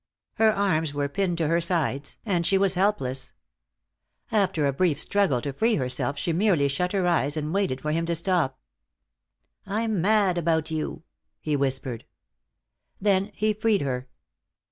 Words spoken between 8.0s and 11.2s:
to stop. "I'm mad about you,"